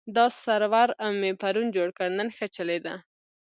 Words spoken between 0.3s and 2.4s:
سرور مې پرون جوړ کړ، نن